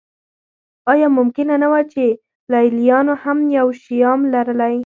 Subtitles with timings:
[0.91, 2.03] ایا ممکنه نه وه چې
[2.53, 4.75] لېلیانو هم یو شیام لرلی.